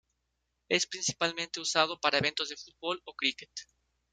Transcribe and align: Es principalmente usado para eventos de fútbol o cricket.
Es 0.67 0.87
principalmente 0.87 1.59
usado 1.61 1.99
para 1.99 2.17
eventos 2.17 2.49
de 2.49 2.57
fútbol 2.57 2.99
o 3.05 3.13
cricket. 3.13 3.51